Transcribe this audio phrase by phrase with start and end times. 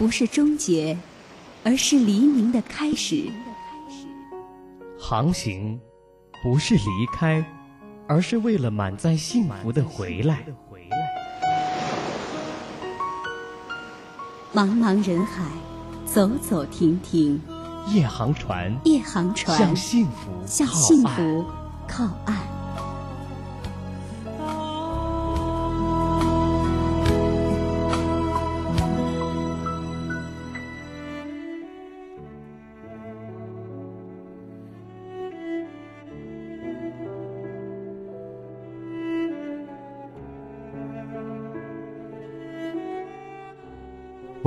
[0.00, 0.96] 不是终结，
[1.62, 3.30] 而是黎明的开始；
[4.98, 5.78] 航行
[6.42, 7.44] 不是离开，
[8.08, 10.46] 而是为了满载幸福的回来。
[14.54, 15.44] 茫茫人海，
[16.06, 17.38] 走走停停，
[17.88, 21.44] 夜航船，夜航船向幸福，向幸福
[21.86, 22.59] 靠岸。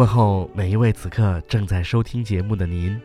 [0.04, 3.00] 问候每一位此刻正在收听节目的您，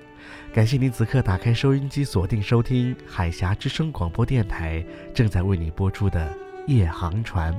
[0.53, 4.85] 感谢您此刻打开收音机，锁定收听海峡之声广播电台
[5.15, 7.57] 正在为你播出的夜航船。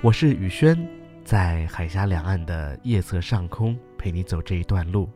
[0.00, 0.76] 我是宇轩，
[1.24, 5.08] 在海峡两岸的夜色上空陪你走这一段路。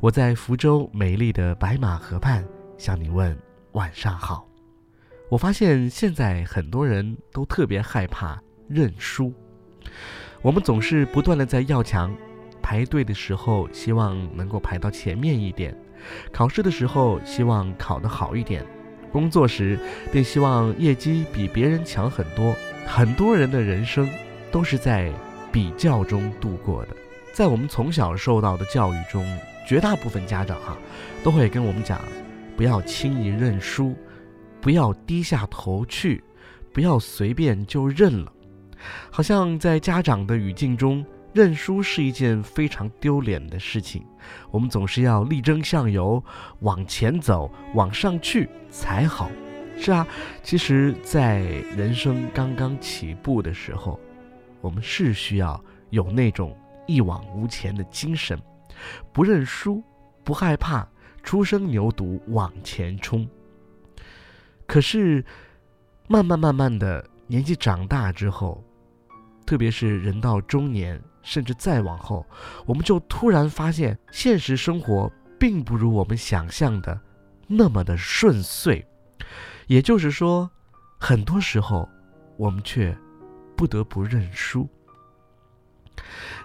[0.00, 2.42] 我在福州美丽的白马河畔
[2.78, 3.38] 向你问
[3.72, 4.48] 晚上好。
[5.28, 9.30] 我发现现在很多人都特别害怕认输，
[10.40, 12.10] 我们总是不断的在要强。
[12.62, 15.74] 排队的时候，希望能够排到前面一点；
[16.32, 18.62] 考试的时候，希望考得好一点；
[19.10, 19.78] 工作时，
[20.10, 22.54] 便希望业绩比别人强很多。
[22.86, 24.08] 很多人的人生
[24.50, 25.12] 都是在
[25.50, 26.96] 比较中度过的。
[27.32, 29.26] 在我们从小受到的教育中，
[29.66, 30.76] 绝大部分家长哈，
[31.22, 32.00] 都会跟我们讲：
[32.56, 33.94] 不要轻易认输，
[34.60, 36.22] 不要低下头去，
[36.72, 38.32] 不要随便就认了。
[39.10, 41.04] 好像在家长的语境中。
[41.32, 44.04] 认输是一件非常丢脸的事情，
[44.50, 46.22] 我们总是要力争上游，
[46.60, 49.30] 往前走，往上去才好。
[49.78, 50.06] 是啊，
[50.42, 51.40] 其实，在
[51.76, 53.98] 人生刚刚起步的时候，
[54.60, 58.38] 我们是需要有那种一往无前的精神，
[59.12, 59.82] 不认输，
[60.22, 60.86] 不害怕，
[61.22, 63.26] 初生牛犊往前冲。
[64.66, 65.24] 可是，
[66.08, 68.62] 慢慢慢慢的年纪长大之后，
[69.46, 71.02] 特别是人到中年。
[71.22, 72.26] 甚至再往后，
[72.66, 77.00] 我们就突然发现，现实生活并不如我们想象的
[77.46, 78.86] 那么的顺遂。
[79.66, 80.50] 也就是说，
[80.98, 81.88] 很多时候
[82.36, 82.96] 我们却
[83.56, 84.68] 不得不认输。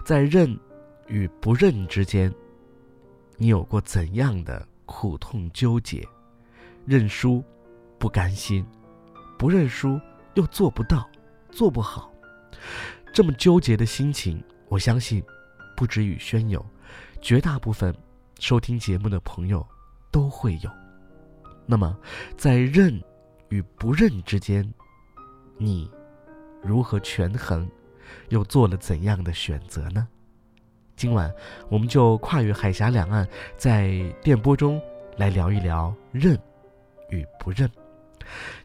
[0.04, 0.58] 在认
[1.08, 2.32] 与不认之间，
[3.36, 6.06] 你有过怎样的苦痛纠结？
[6.86, 7.44] 认输
[7.98, 8.64] 不甘心，
[9.36, 10.00] 不认输
[10.34, 11.08] 又做不到，
[11.50, 12.10] 做不好，
[13.12, 14.42] 这么纠结的心情。
[14.68, 15.22] 我相信，
[15.76, 16.64] 不止宇轩有，
[17.20, 17.94] 绝大部分
[18.38, 19.66] 收听节目的朋友
[20.10, 20.70] 都会有。
[21.66, 21.96] 那么，
[22.36, 23.02] 在认
[23.48, 24.68] 与不认之间，
[25.56, 25.90] 你
[26.62, 27.68] 如何权衡，
[28.28, 30.06] 又做了怎样的选择呢？
[30.96, 31.32] 今晚，
[31.68, 33.26] 我们就跨越海峡两岸，
[33.56, 33.90] 在
[34.22, 34.80] 电波中
[35.16, 36.38] 来聊一聊认
[37.10, 37.70] 与不认。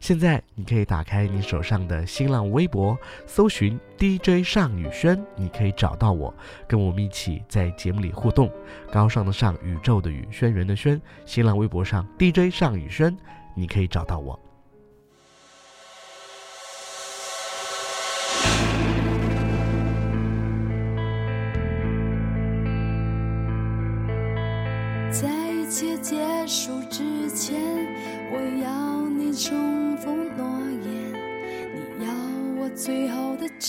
[0.00, 6.32] 现在你可以打开你手上的新浪微博，搜寻 DJ 尚宇轩，你可以找到我，
[6.66, 8.50] 跟我们一起在节目里互动。
[8.92, 11.00] 高尚的尚，宇宙的宇，轩辕的轩。
[11.24, 13.16] 新浪微博上 DJ 尚宇轩，
[13.54, 14.38] 你可以找到我。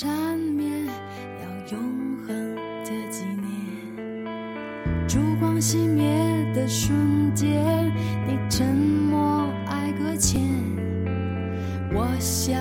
[0.05, 0.85] 缠绵，
[1.41, 1.79] 要永
[2.27, 5.07] 恒的纪念。
[5.07, 6.05] 烛光熄灭
[6.53, 7.91] 的瞬间，
[8.27, 10.39] 你沉默爱搁浅，
[11.91, 12.53] 我笑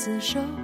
[0.00, 0.59] 厮守？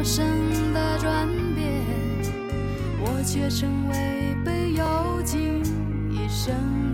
[0.00, 0.24] 陌生
[0.72, 1.84] 的转变，
[3.02, 5.60] 我却成为被囚禁
[6.10, 6.89] 一生。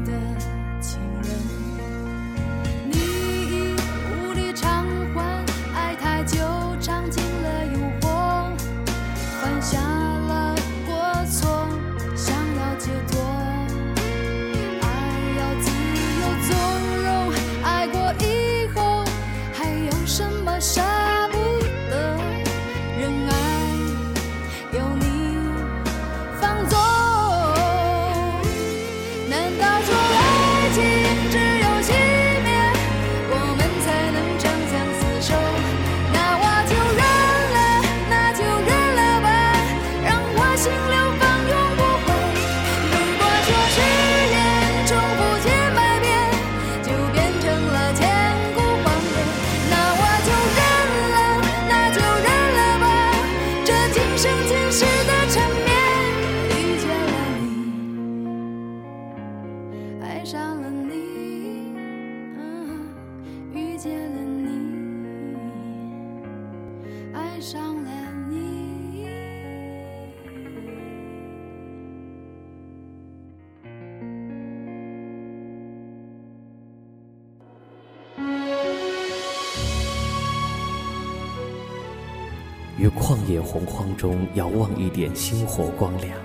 [84.06, 86.16] 中遥望一点星火光亮，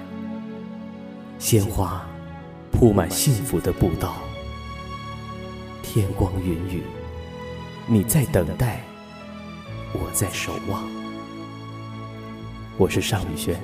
[1.40, 2.06] 鲜花
[2.72, 4.18] 铺满幸福的步道，
[5.82, 6.84] 天光云雨，
[7.88, 8.84] 你在等待，
[9.94, 10.84] 我在守望。
[12.78, 13.60] 我是尚宇轩，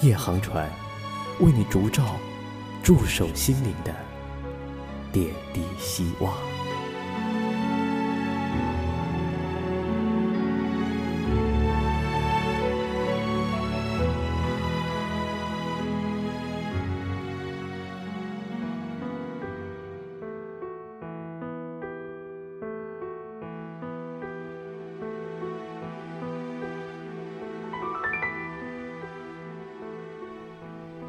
[0.00, 0.66] 夜航船
[1.40, 2.02] 为你烛照
[2.82, 3.94] 驻守心灵的
[5.12, 6.32] 点滴希望。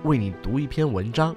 [0.05, 1.35] 为你读一篇文章，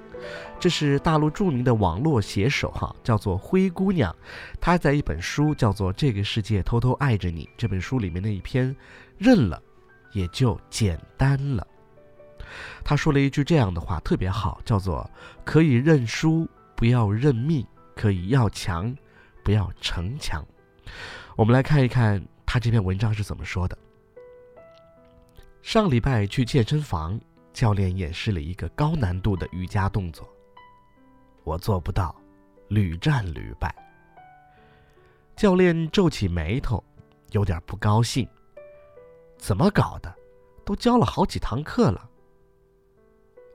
[0.59, 4.15] 这是大陆著名的网络写手哈，叫做灰姑娘，
[4.61, 8.75] 她在一本书叫做《这个世界偷偷爱着你》这本书里面的一篇，
[9.17, 9.61] 认了，
[10.13, 11.67] 也就简单了。
[12.83, 15.09] 她说了一句这样的话，特别好，叫做
[15.43, 17.63] “可以认输，不要认命；
[17.95, 18.95] 可以要强，
[19.43, 20.45] 不要逞强。”
[21.35, 23.77] 我们来看一看她这篇文章是怎么说的。
[25.61, 27.19] 上礼拜去健身房。
[27.59, 30.25] 教练演示了一个高难度的瑜伽动作，
[31.43, 32.15] 我做不到，
[32.69, 33.75] 屡战屡败。
[35.35, 36.81] 教练皱起眉头，
[37.31, 38.25] 有点不高兴。
[39.37, 40.15] 怎么搞的？
[40.63, 42.09] 都教了好几堂课了。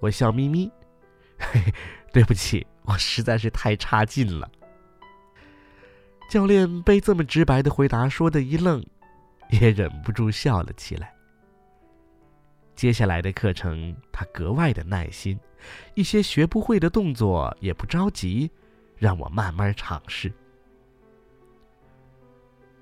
[0.02, 0.70] 我笑眯眯，
[1.38, 1.75] 嘿嘿，
[2.12, 4.50] 对不起，我实在是太差劲了。
[6.28, 8.84] 教练被这么直白的回答说的一愣，
[9.49, 11.13] 也忍不住笑了起来。
[12.75, 15.38] 接下来的课程，他格外的耐心，
[15.95, 18.50] 一些学不会的动作也不着急，
[18.97, 20.33] 让我慢慢尝试。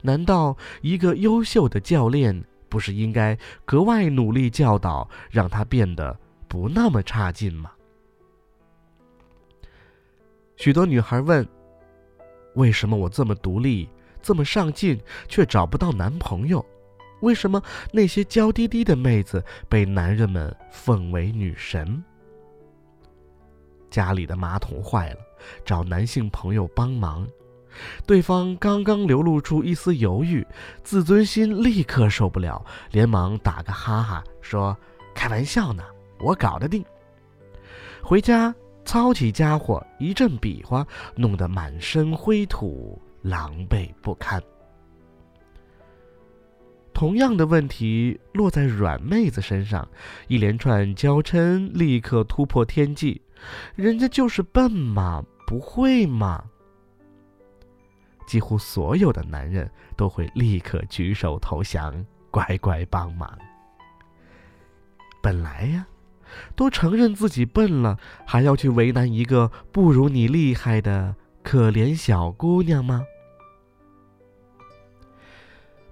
[0.00, 6.18] 难道一个优秀的教练不是应该格外努力教导，让他变得
[6.48, 7.70] 不那么差劲吗？
[10.56, 11.46] 许多女孩问
[12.56, 13.88] ：“为什么我这么独立，
[14.20, 16.64] 这么上进，却找不到男朋友？”
[17.22, 22.02] 为什么那些娇滴滴的妹子被男人们奉为女神？
[23.90, 25.16] 家里的马桶坏了，
[25.64, 27.26] 找男性朋友帮忙，
[28.06, 30.46] 对方刚刚流露出一丝犹豫，
[30.82, 34.76] 自尊心立刻受不了，连忙打个哈哈说
[35.14, 35.84] ：“开玩笑呢，
[36.20, 36.84] 我搞得定。”
[38.02, 38.52] 回家
[38.84, 44.42] 操起家伙，一阵比划，弄得满身灰土，狼狈不堪。
[46.94, 49.88] 同样的问题落在软妹子身上，
[50.28, 53.20] 一连串娇嗔立刻突破天际。
[53.74, 56.44] 人家就是笨嘛，不会嘛。
[58.26, 63.36] 几乎所有的男人都会立刻举手投降，乖乖帮忙。
[65.20, 65.86] 本来呀，
[66.54, 73.04] 都承认自己笨了，还要去为难一个不如你厉害的可怜小姑娘吗？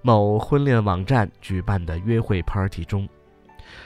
[0.01, 3.07] 某婚恋网站举办的约会 party 中，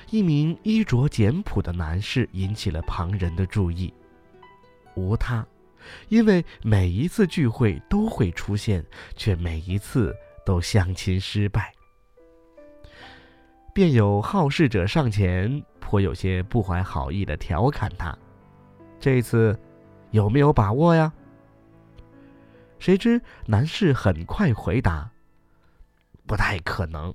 [0.10, 3.94] 一名衣着简朴的男士引起了旁人的注意。
[4.96, 5.46] 无他，
[6.08, 8.84] 因为每一次聚会都会出现，
[9.16, 11.74] 却每一次都相亲失败。
[13.74, 18.18] 便有好事者上前，颇有些不怀好意的调侃他
[19.02, 19.60] ：“这次
[20.12, 21.12] 有没有把握呀？”
[22.80, 25.12] 谁知男士很快回答
[26.26, 27.14] ：“不太可能。”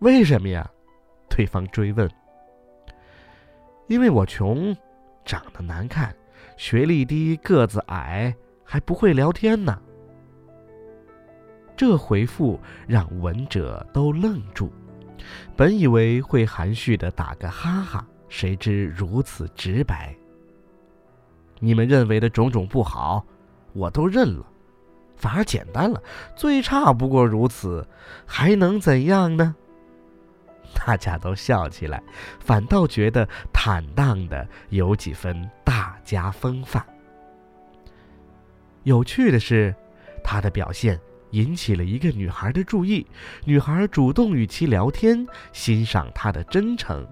[0.00, 0.70] 为什么呀？
[1.28, 2.10] 对方追问。
[3.88, 4.76] “因为我穷，
[5.24, 6.14] 长得难看，
[6.56, 9.80] 学历低，个子矮，还不会聊天呢。”
[11.76, 14.70] 这回复让闻者都愣住。
[15.56, 20.14] 本以为会含蓄的打个哈哈，谁知如此直白。
[21.58, 23.24] 你们认为的种种不好，
[23.72, 24.46] 我都认了，
[25.20, 26.02] 反而简单了，
[26.34, 27.86] 最差不过如此，
[28.26, 29.54] 还能怎样呢？
[30.74, 32.02] 大家都笑起来，
[32.40, 36.84] 反倒觉得坦荡的有几分大家风范。
[38.84, 39.74] 有趣的是，
[40.24, 40.98] 他的表现。
[41.32, 43.06] 引起了一个女孩的注意，
[43.44, 47.06] 女孩主动与其聊天，欣赏他的真诚，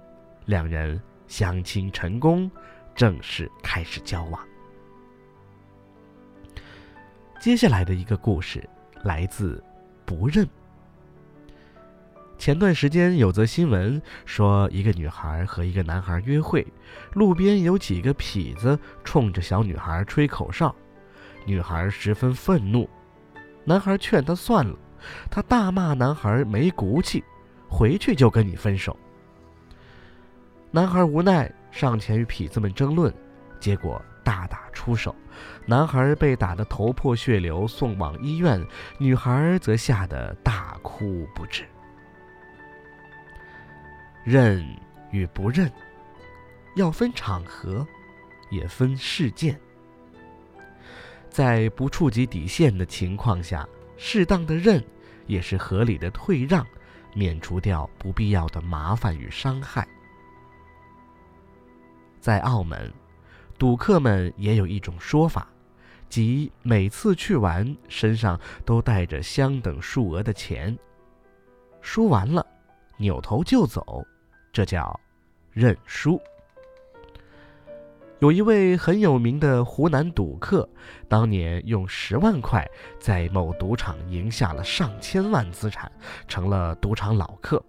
[0.46, 2.50] 两人相亲成功，
[2.96, 4.47] 正式开始交往。
[7.38, 8.68] 接下来的一个故事
[9.04, 9.62] 来自
[10.04, 10.46] 不认。
[12.36, 16.66] 前段时间有则新闻说，一个女孩和一个男孩约会，
[17.12, 20.74] 路边有几个痞子冲着小女孩吹口哨，
[21.46, 22.88] 女孩十分愤怒。
[23.64, 24.76] 男孩劝他算了，
[25.30, 27.22] 他大骂男孩没骨气，
[27.68, 28.96] 回去就跟你分手。
[30.72, 33.12] 男孩无奈上前与痞子们争论，
[33.60, 35.14] 结果大打出手，
[35.66, 38.64] 男孩被打得头破血流，送往医院，
[38.98, 41.64] 女孩则吓得大哭不止。
[44.24, 44.64] 认
[45.10, 45.70] 与不认，
[46.76, 47.86] 要分场合，
[48.50, 49.58] 也分事件。
[51.30, 53.66] 在不触及底线的情况下，
[53.96, 54.82] 适当的认，
[55.26, 56.66] 也是合理的退让，
[57.14, 59.86] 免除掉不必要的麻烦与伤害。
[62.20, 62.92] 在澳门，
[63.58, 65.48] 赌客们也有一种说法，
[66.08, 70.78] 即每次去玩身上都带着相等数额的钱，
[71.80, 72.46] 输完了，
[72.96, 74.06] 扭头就走，
[74.52, 74.98] 这叫
[75.50, 76.20] 认输。
[78.20, 80.68] 有一位很有名的湖南赌客，
[81.08, 85.90] 当年用十万块在某赌场赢下了上千万资产，
[86.26, 87.62] 成了赌场老客。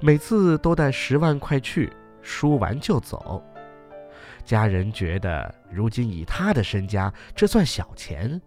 [0.00, 3.40] 每次都带十万块去，输完就走。
[4.48, 8.40] 家人觉得如今以他的身家，这算小钱，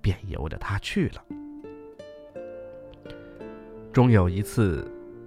[0.00, 1.24] 便由得他去了。
[3.92, 4.84] 终有一次，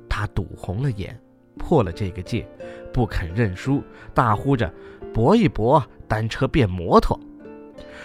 [0.09, 1.17] 他赌红了眼，
[1.57, 2.45] 破了这个戒，
[2.91, 3.81] 不肯认输，
[4.13, 4.69] 大呼着。
[5.13, 7.17] 搏一搏，单车变摩托，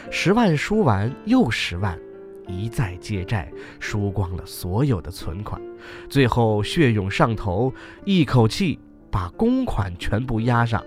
[0.09, 1.99] 十万输完又十万，
[2.47, 5.61] 一再借债，输光了所有的存款，
[6.09, 7.75] 最后血涌上头，
[8.05, 8.79] 一口气
[9.11, 10.81] 把公款全部押上，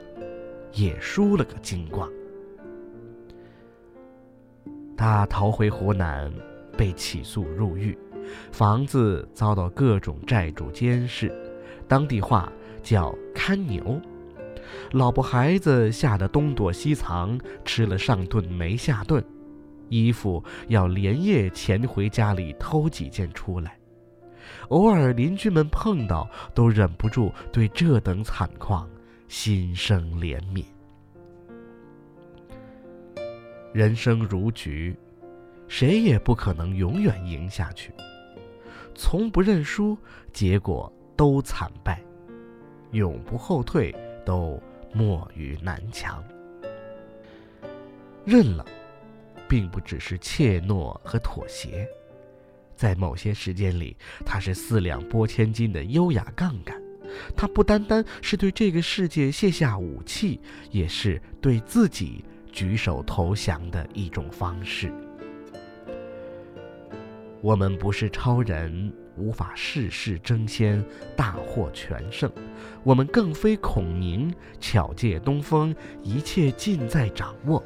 [0.76, 2.08] 也输了个精光。
[4.98, 6.32] 他逃回湖南，
[6.78, 7.98] 被起诉入狱，
[8.52, 11.34] 房子遭到各种债主监视，
[11.88, 12.52] 当地话
[12.84, 14.00] 叫看牛。
[14.92, 19.24] 老婆孩子吓得东躲西藏，吃了上顿没下顿，
[19.90, 23.78] 衣服要连夜潜回家里偷几件出来。
[24.70, 28.90] 偶尔邻居们碰到，都忍不住对这等惨况
[29.28, 30.66] 心生怜悯。
[33.74, 34.96] 人生如局，
[35.68, 37.94] 谁也不可能永远赢下去。
[38.96, 39.98] 从不认输，
[40.32, 41.96] 结果都惨败；
[42.92, 43.96] 永不后退。
[44.26, 44.60] 都
[44.92, 46.24] 莫于南墙。
[48.26, 48.66] 认了，
[49.48, 51.88] 并不只是怯懦和妥协，
[52.76, 56.82] 在某些时间里，它是四两拨千斤的优雅杠杆。
[57.36, 60.40] 它不单单是对这个世界卸下武器，
[60.72, 64.92] 也是对自己举手投降的一种方式。
[67.42, 68.94] 我们不是超人。
[69.18, 70.84] 无法事事争先，
[71.16, 72.30] 大获全胜。
[72.84, 74.30] 我们更非孔宁，
[74.60, 77.64] 巧借东风，一切尽在掌握。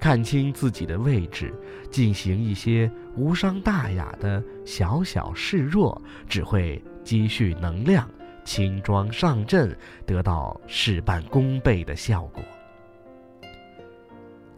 [0.00, 1.54] 看清自己的位置，
[1.88, 8.08] 进行一些无伤大雅的小小示弱，只会积蓄能量，
[8.44, 12.42] 轻装上阵，得到事半功倍的效果。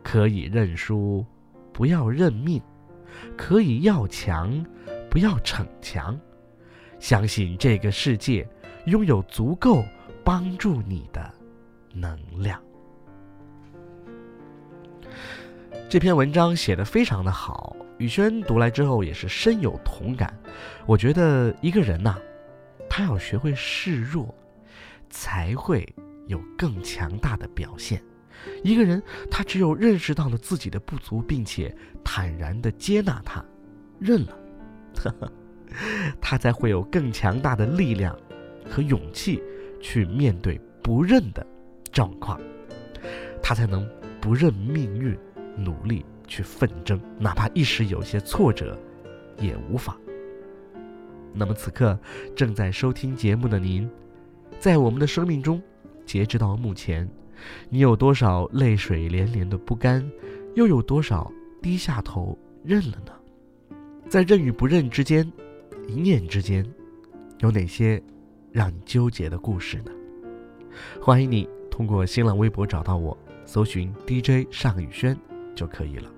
[0.02, 1.24] 可以认输，
[1.72, 2.60] 不要认命；
[3.36, 4.64] 可以要强。
[5.10, 6.18] 不要逞强，
[6.98, 8.44] 相信这个世界
[8.86, 9.84] 拥有足够
[10.24, 11.32] 帮助你的
[11.92, 12.60] 能量。
[15.88, 20.36] 这篇文章写得非常的好，宇轩读来之后也是深有同感。
[20.84, 22.18] 我觉得一个人呐，
[22.96, 24.32] 他要学会示弱，
[25.10, 25.84] 才会
[26.28, 28.00] 有更强大的表现。
[28.62, 33.44] 一个人他只有认识到了自己的不足，并且坦然的接纳他，
[33.98, 34.38] 认了，
[36.22, 38.16] 他才会有更强大的力量
[38.70, 39.42] 和勇气
[39.82, 41.44] 去面对不认的
[41.90, 42.40] 状况，
[43.42, 43.84] 他才能
[44.20, 45.18] 不认命运。
[45.56, 48.78] 努力去奋争，哪怕一时有些挫折，
[49.40, 49.96] 也无妨。
[51.34, 51.98] 那么此刻
[52.34, 53.90] 正在收听节目的您，
[54.58, 55.60] 在我们的生命中，
[56.06, 57.08] 截止到目前，
[57.68, 60.08] 你有多少泪水连连的不甘，
[60.54, 63.12] 又有多少低下头认了呢？
[64.08, 65.30] 在认与不认之间，
[65.88, 66.64] 一念之间，
[67.40, 68.02] 有哪些
[68.52, 69.90] 让你纠结的故事呢？
[71.00, 75.18] 欢迎你通过新浪微博找到我，搜寻 DJ 尚宇轩。
[75.54, 76.13] 就可以了。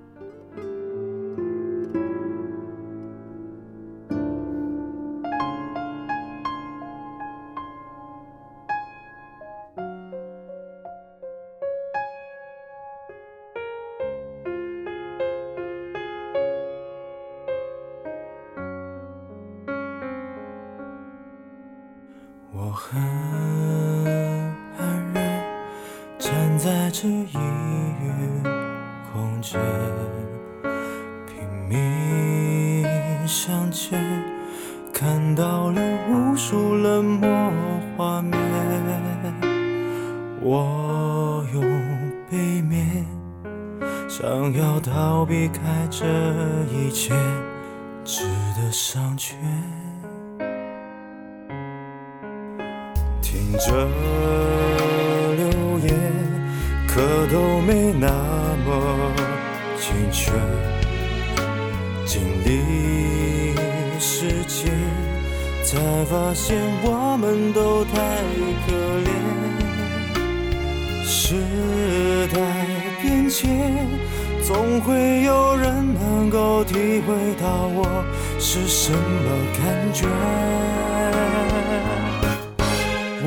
[22.52, 23.00] 我很
[24.78, 25.42] 安然
[26.18, 27.38] 站在这一隅。
[29.12, 29.60] 空间，
[31.26, 32.85] 拼命
[33.26, 33.98] 向前，
[34.92, 37.52] 看到了无数冷漠
[37.96, 38.38] 画面。
[40.42, 41.62] 我用
[42.30, 43.06] 背面，
[44.09, 46.04] 想要逃避开这
[46.70, 47.14] 一切，
[48.04, 48.24] 值
[48.56, 49.35] 得商榷。
[53.66, 53.72] 这
[55.35, 55.44] 流
[55.81, 55.90] 言，
[56.87, 58.07] 可都没那。
[58.66, 58.72] 么
[59.79, 60.33] 精确，
[62.05, 63.55] 经历
[64.00, 64.72] 时间，
[65.62, 67.92] 才发现我们都太
[68.66, 68.72] 可
[69.07, 69.09] 怜。
[71.05, 72.37] 时代
[73.00, 73.87] 变迁，
[74.42, 76.74] 总会有人能够体
[77.07, 78.05] 会到我
[78.40, 78.98] 是什么
[79.59, 80.09] 感觉。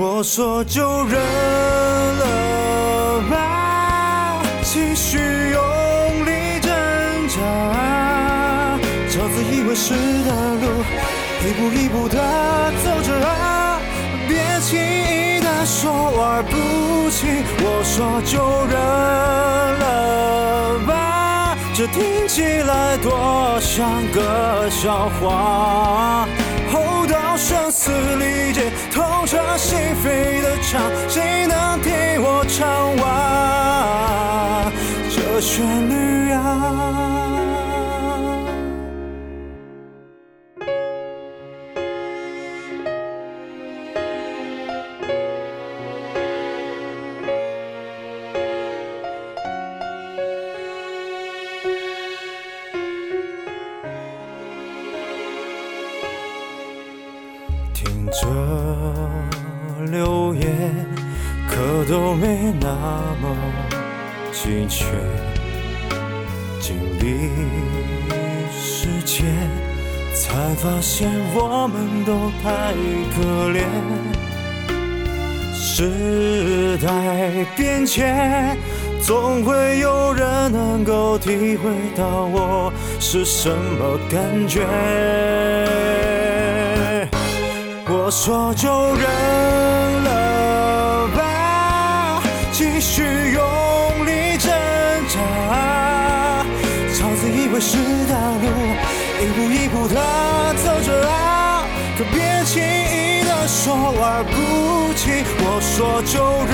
[0.02, 1.20] 我说就认
[2.20, 4.42] 了吧。
[4.64, 5.62] 继续用
[6.26, 6.72] 力挣
[7.28, 7.36] 扎，
[9.12, 9.92] 朝自以为是
[10.24, 10.86] 的路，
[11.44, 12.16] 一步一步的
[12.82, 13.82] 走着啊！
[14.26, 18.80] 别轻易的说玩不起，我说就认
[19.80, 26.26] 了吧，这听起来多像个笑话。
[26.72, 28.69] 厚道声嘶力竭，
[29.30, 34.74] 痛彻心扉的唱，谁能听我唱完
[35.12, 36.96] 这旋律啊？
[57.76, 58.28] 听着
[59.86, 60.46] 流言
[61.48, 62.68] 可都没那
[63.22, 63.36] 么
[64.32, 64.86] 精确，
[66.60, 67.30] 经历
[68.52, 69.26] 时间，
[70.14, 72.74] 才发现我们都太
[73.16, 73.64] 可怜。
[75.54, 78.58] 时代变迁，
[79.02, 84.66] 总会有人能够体会到我是什么感觉。
[87.92, 89.04] 我说就认
[92.60, 94.52] 继续用力挣
[95.08, 96.44] 扎，
[96.94, 98.48] 朝自以为是的路，
[99.22, 99.96] 一步一步的
[100.62, 101.64] 走着啊，
[101.98, 105.24] 可别轻易的说玩不起。
[105.40, 106.54] 我说就认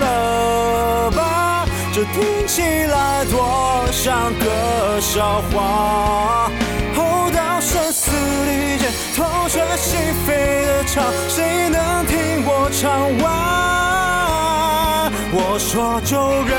[0.00, 6.50] 了吧，这听起来多像个笑话。
[7.62, 13.89] 声嘶力竭，透彻心扉的唱，谁能听我唱完？
[15.32, 16.52] 我说就认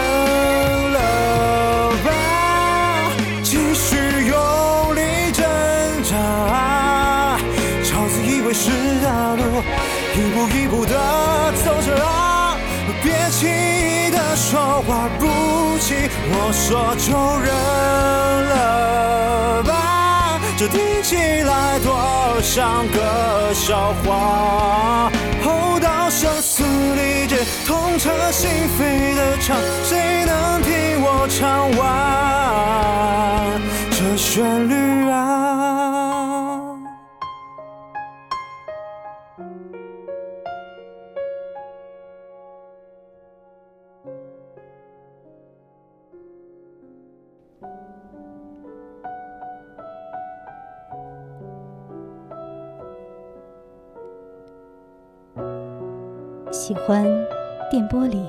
[0.94, 1.00] 了
[2.06, 2.10] 吧，
[3.44, 4.36] 继续用
[4.96, 5.00] 力
[5.34, 5.44] 挣
[6.04, 6.12] 扎，
[7.84, 9.42] 朝自以为是的路，
[10.16, 10.94] 一步一步的
[11.64, 12.56] 走着啊，
[13.04, 15.26] 别轻易的说话不
[15.80, 16.10] 起。
[16.34, 17.12] 我说就
[17.44, 17.48] 认
[18.52, 19.72] 了吧。
[20.58, 25.12] 这听起来多像个笑话。
[25.44, 26.51] 后到声嘶、
[27.72, 35.18] 痛彻心扉的唱，谁能听我唱完这旋律啊？
[56.52, 57.06] 喜欢
[57.72, 58.28] 电波里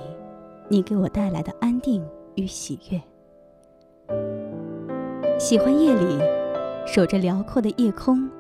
[0.69, 2.01] 你给我带来的安定
[2.37, 3.03] 与喜悦，
[5.37, 6.21] 喜欢夜里
[6.87, 8.31] 守着辽阔的夜空，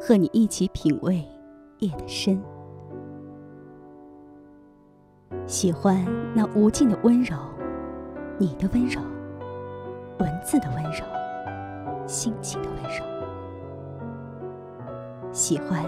[0.00, 1.20] 和你一起品味
[1.80, 2.40] 夜的深。
[5.48, 7.36] 喜欢那无尽的温柔，
[8.38, 9.00] 你的温柔，
[10.20, 11.04] 文字的温柔，
[12.06, 13.04] 心情的温柔。
[15.32, 15.84] 喜欢，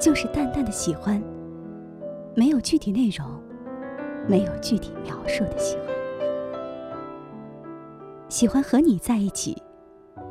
[0.00, 1.22] 就是淡淡的喜欢。
[2.34, 3.26] 没有具体内容，
[4.28, 5.86] 没有具体描述的喜欢。
[8.28, 9.60] 喜欢和你在一起，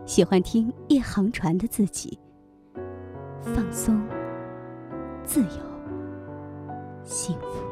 [0.06, 2.18] 喜欢听夜航船的自己，
[3.42, 4.02] 放松、
[5.24, 5.62] 自由、
[7.04, 7.64] 幸福。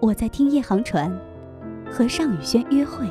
[0.00, 1.10] 我在听夜航船，
[1.90, 3.06] 和尚宇轩约会。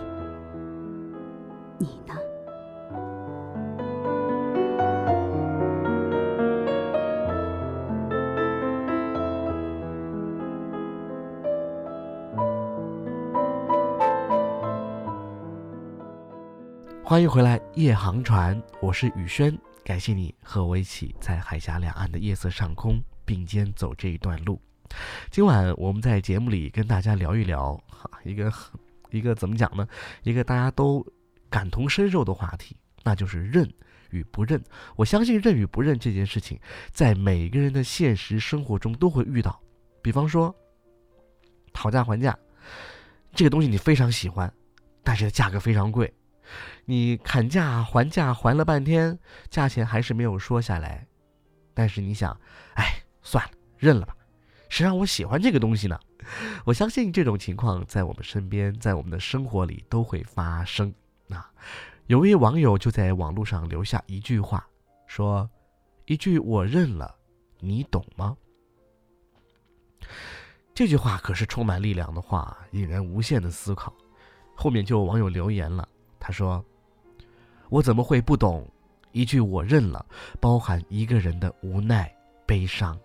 [17.18, 24.62] 欢迎回来，夜航船，我是宇轩，感谢你和我一起在海峡两岸的夜色上空并肩走这一段路。
[25.32, 28.54] 今晚我们在节目里跟大家聊一聊，哈，一个
[29.10, 29.88] 一个怎么讲呢？
[30.22, 31.04] 一个大家都
[31.50, 33.68] 感同身受的话题，那就是认
[34.12, 34.64] 与不认。
[34.96, 36.60] 我相信认与不认这件事情，
[36.92, 39.60] 在每个人的现实生活中都会遇到。
[40.04, 40.56] 比方说，
[41.74, 42.38] 讨价还价，
[43.34, 44.54] 这个东西你非常喜欢，
[45.04, 46.14] 但是价格非常贵。
[46.86, 49.18] 你砍价还价还了半天，
[49.50, 51.08] 价钱还是没有说下来，
[51.74, 52.40] 但是你想，
[52.76, 54.16] 哎，算了，认了吧，
[54.70, 56.00] 谁让我喜欢这个东西呢？
[56.66, 60.94] 我相信这种情况在我们身边，在我们的生活里都会发生。
[61.30, 61.52] 啊，
[62.08, 64.66] 有位网友就在网络上留下一句话，
[65.08, 65.50] 说
[66.06, 67.16] ：“一句我认了，
[67.60, 68.36] 你懂吗？”
[70.74, 73.94] 这句话可是充满力量的话，引人无限的思考。
[74.56, 75.88] 后面就有网友留言了。
[76.20, 76.64] 他说
[77.70, 78.68] ：“我怎么会不懂？
[79.12, 80.06] 一句我认了，
[80.40, 82.14] 包含一个人的无奈、
[82.46, 82.98] 悲伤，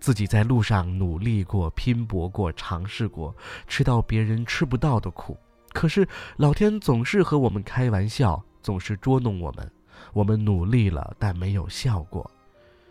[0.00, 3.34] 自己在路上努力过、拼搏过、尝试过，
[3.68, 5.36] 吃到别人吃不到的苦。
[5.72, 9.70] 可是老天总是和我们开玩笑，总是捉弄我们。
[10.12, 12.28] 我们努力了，但没有效果。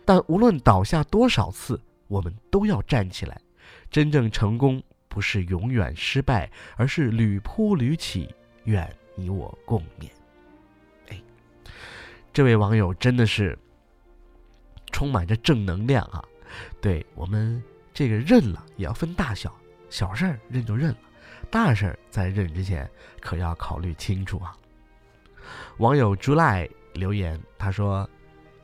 [0.04, 3.38] 但无论倒下多少次，我们都要站起来。
[3.90, 8.34] 真正成功不是永远失败，而是屡扑屡起。
[8.64, 8.90] 远。”
[9.20, 10.08] 你我共勉。
[11.08, 11.20] 哎，
[12.32, 13.58] 这位网友真的是
[14.90, 16.24] 充满着正能量啊！
[16.80, 19.54] 对我们这个认了也要分大小，
[19.88, 20.98] 小事儿认就认了，
[21.50, 24.56] 大事儿在认之前可要考虑清楚啊。
[25.78, 28.08] 网友朱赖留言，他说：“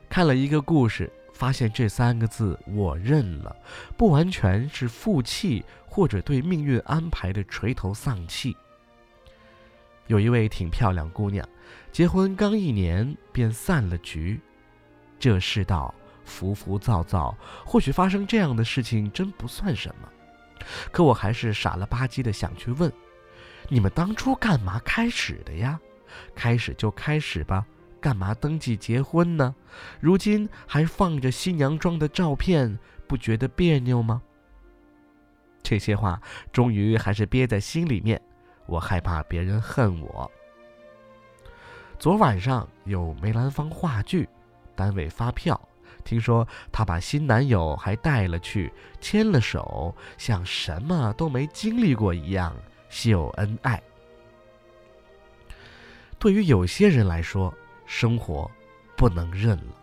[0.09, 3.55] 看了一个故事，发现这三个字‘我认了’，
[3.97, 8.55] 不完全是负气或者对命运安排的垂头丧气。”
[10.07, 11.47] 有一位挺漂亮姑娘，
[11.91, 14.39] 结婚刚一年便散了局。
[15.19, 15.93] 这世道
[16.23, 20.09] 浮浮躁躁，或许发生这样的事情真不算什么。
[20.91, 22.91] 可我还是傻了吧唧的想去问：
[23.69, 25.79] 你们当初干嘛开始的呀？
[26.33, 27.65] 开始就开始吧，
[27.99, 29.53] 干嘛登记结婚呢？
[29.99, 34.21] 如今还放着新娘妆的照片，不觉得别扭吗？
[35.61, 38.21] 这些话终于还是憋在心里面。
[38.67, 40.29] 我害怕别人恨我。
[41.97, 44.29] 昨晚上有梅兰芳话剧，
[44.75, 45.59] 单位发票，
[46.03, 52.55] 听说她把新男友还带了去，牵了手，像什么都没经历过一样
[52.87, 53.81] 秀恩爱。
[56.19, 57.53] 对于有些人来说，
[57.85, 58.49] 生活
[58.95, 59.73] 不能认了，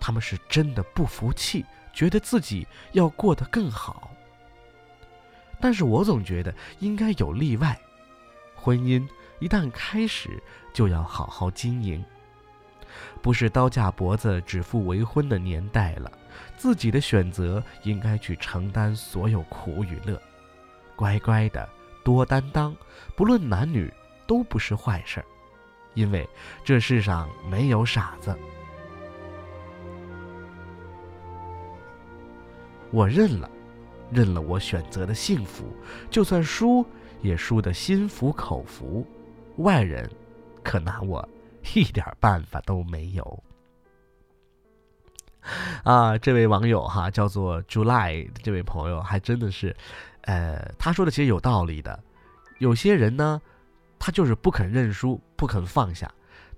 [0.00, 4.10] 他们是真的不服气，觉得自己要过得更好。
[5.60, 7.78] 但是我总觉得应该有例外。
[8.60, 10.42] 婚姻一旦开始，
[10.72, 12.04] 就要好好经营。
[13.22, 16.10] 不是刀架脖子指腹为婚的年代了，
[16.56, 20.20] 自己的选择应该去承担所有苦与乐，
[20.96, 21.66] 乖乖的
[22.04, 22.76] 多担当，
[23.16, 23.92] 不论男女
[24.26, 25.26] 都不是坏事儿。
[25.94, 26.28] 因为
[26.64, 28.36] 这世上没有傻子。
[32.90, 33.48] 我认了，
[34.10, 35.64] 认了我选择的幸福，
[36.10, 36.84] 就算输
[37.22, 39.06] 也输得心服口服。
[39.56, 40.10] 外人
[40.62, 41.28] 可拿我
[41.74, 43.44] 一点办法都没有。
[45.84, 49.74] 啊，这位网友哈叫做 July，这位朋友还真的是，
[50.22, 51.98] 呃，他说的其实有道理的。
[52.58, 53.40] 有些人呢，
[53.98, 56.06] 他就是不肯认输，不肯放下；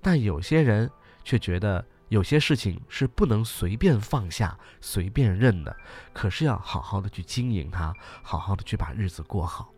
[0.01, 0.89] 但有些人
[1.23, 5.75] 却觉得有些事情是不能随便放下、随便认的，
[6.13, 9.72] 可是要好好的去经营它，好好的去把日子过好。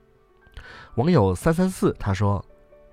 [0.95, 2.43] 网友三三四他说：“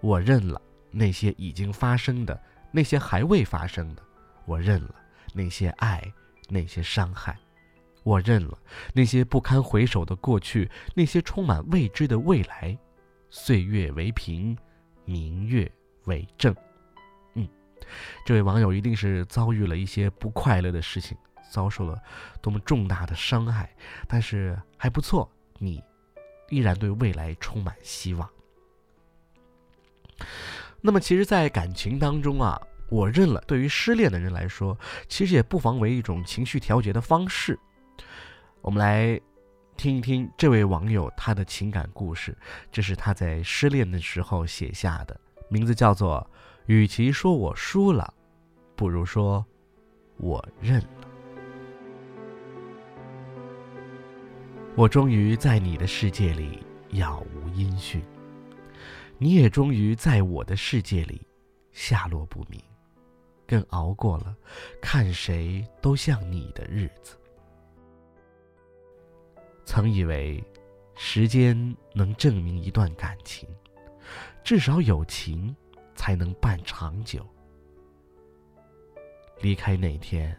[0.00, 4.02] 我认了那些已经发生的，那些还未发生的，
[4.44, 4.94] 我认了。”
[5.34, 6.12] 那些爱，
[6.50, 7.38] 那些伤害，
[8.02, 8.58] 我认了；
[8.92, 12.76] 那些不堪回首的过去，那些充满未知的未来，
[13.30, 14.54] 岁月为凭，
[15.06, 15.72] 明月
[16.04, 16.54] 为证。
[17.32, 17.48] 嗯，
[18.26, 21.16] 这位网友一定是遭遇了一些不快乐的事情，
[21.50, 21.98] 遭受了
[22.42, 23.74] 多么重大的伤害，
[24.06, 25.82] 但是还不错，你
[26.52, 28.28] 依然对未来充满希望。
[30.80, 32.60] 那么，其实，在感情当中啊。
[32.88, 33.42] 我认了。
[33.46, 37.58] 对于失恋的人来说，其实也不妨为一种情绪调节的方式。
[38.60, 39.18] 我们来
[39.78, 42.36] 听一听这位网友他的情感故事，
[42.70, 46.30] 这是他在失恋的时候写下的，名字叫做
[46.68, 48.12] “与其说我输了，
[48.76, 49.42] 不如说
[50.18, 51.01] 我认了”。
[54.74, 56.58] 我终于在你的世界里
[56.92, 58.02] 杳无音讯，
[59.18, 61.20] 你也终于在我的世界里
[61.72, 62.58] 下落不明。
[63.46, 64.34] 更熬过了
[64.80, 67.18] 看谁都像你的日子。
[69.66, 70.42] 曾以为
[70.94, 73.46] 时间能证明一段感情，
[74.42, 75.54] 至少有情
[75.94, 77.26] 才能伴长久。
[79.42, 80.34] 离开那天，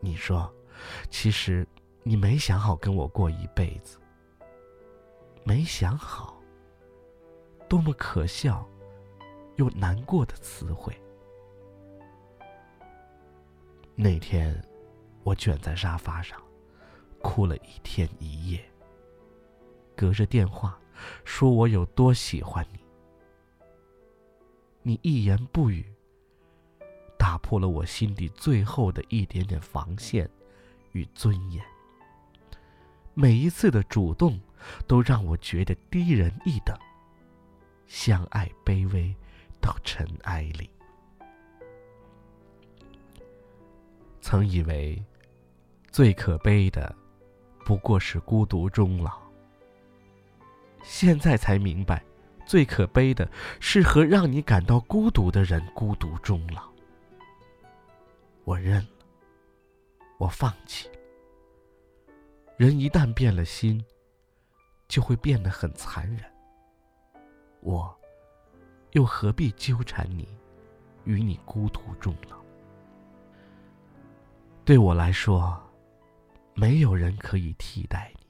[0.00, 0.50] 你说，
[1.10, 1.66] 其实
[2.08, 3.98] 你没想好跟我过一辈子。
[5.42, 6.40] 没想好，
[7.68, 8.64] 多么可笑
[9.56, 10.96] 又难过的词汇。
[13.96, 14.64] 那天，
[15.24, 16.40] 我卷在沙发上，
[17.20, 18.64] 哭了一天一夜。
[19.96, 20.78] 隔着电话，
[21.24, 22.78] 说我有多喜欢你。
[24.80, 25.84] 你一言不语，
[27.18, 30.30] 打破了我心底最后的一点点防线
[30.92, 31.64] 与尊严。
[33.18, 34.38] 每一次的主动，
[34.86, 36.78] 都让我觉得低人一等。
[37.86, 39.16] 相爱卑微
[39.58, 40.68] 到尘埃里。
[44.20, 45.02] 曾以为，
[45.90, 46.94] 最可悲的，
[47.64, 49.18] 不过是孤独终老。
[50.82, 52.04] 现在才明白，
[52.44, 53.26] 最可悲的
[53.60, 56.68] 是和让你感到孤独的人孤独终老。
[58.44, 58.88] 我认了，
[60.18, 60.90] 我放弃。
[62.56, 63.84] 人一旦变了心，
[64.88, 66.24] 就会变得很残忍。
[67.60, 67.94] 我，
[68.92, 70.26] 又何必纠缠你，
[71.04, 72.38] 与你孤独终老？
[74.64, 75.62] 对我来说，
[76.54, 78.26] 没有人可以替代你，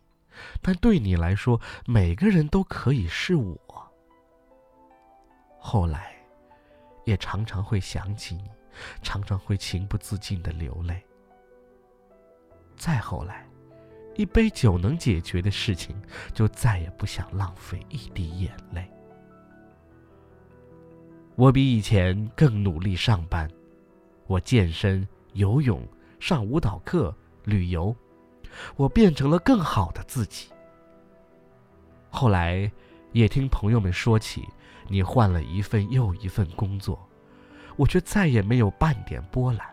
[0.60, 3.56] 但对你来说，每个人都可以是我。
[5.56, 6.16] 后来，
[7.04, 8.50] 也常常会想起你，
[9.02, 11.00] 常常会情不自禁的流泪。
[12.76, 13.48] 再后来，
[14.16, 15.94] 一杯酒能解决的事情，
[16.32, 18.90] 就再也不想浪费一滴眼泪。
[21.34, 23.50] 我比以前更努力上班，
[24.26, 25.86] 我健身、游泳。
[26.18, 27.94] 上舞蹈课、旅游，
[28.74, 30.48] 我变成了更好的自己。
[32.08, 32.72] 后来，
[33.12, 34.48] 也听朋友们说起
[34.88, 37.06] 你换了一份又一份工作，
[37.76, 39.68] 我却再也没有半点波澜。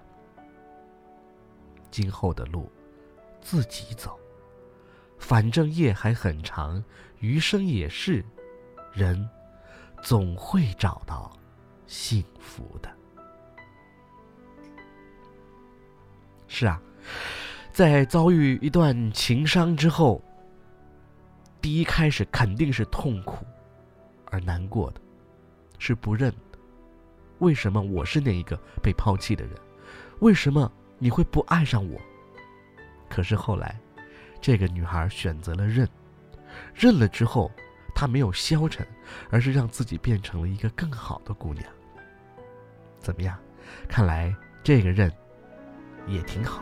[1.90, 2.70] 今后的路，
[3.40, 4.20] 自己走，
[5.24, 6.84] 反正夜还很长，
[7.20, 8.24] 余生也是，
[8.92, 9.28] 人
[10.02, 11.32] 总会找到
[11.88, 12.92] 幸福的。
[16.50, 16.80] 是啊，
[17.72, 20.22] 在遭遇一段情伤之后，
[21.62, 23.46] 第一开始肯定是痛苦
[24.26, 25.00] 而难过的，
[25.80, 26.60] 是不认的。
[27.40, 29.56] 为什么我是那一个被抛弃的人？
[30.20, 31.98] 为什么你会不爱上我？
[33.10, 33.80] 可是后来，
[34.44, 35.88] 这个女孩选择了认，
[36.76, 37.50] 认了之后，
[37.96, 38.86] 她没有消沉，
[39.32, 41.66] 而是让自己变成了一个更好的姑娘。
[43.00, 43.40] 怎么样？
[43.88, 45.10] 看来这个认。
[46.06, 46.62] 也挺好。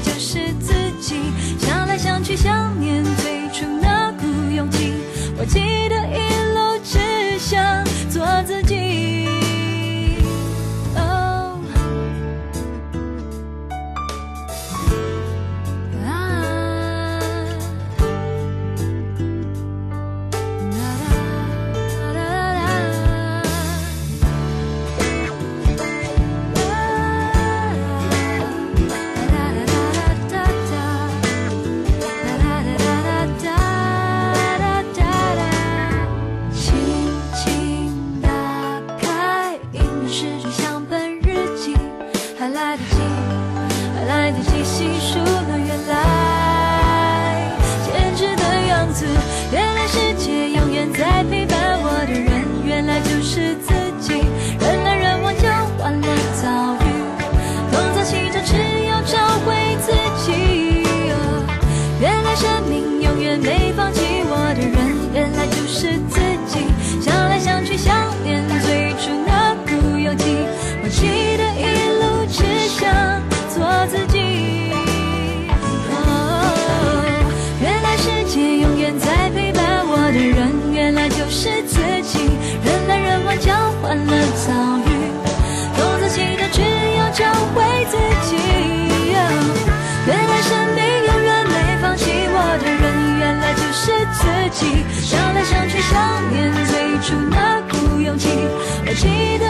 [0.00, 1.16] 就是自己。
[1.58, 4.92] 想来想去，想念最初那股勇气。
[5.38, 5.97] 我记得
[94.50, 98.28] 想来想去，想念最初那股勇气。
[98.86, 99.47] 我记得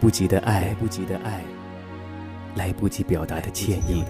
[0.00, 1.44] 不及的爱，来不及的爱，
[2.54, 4.02] 来不及表达的歉意，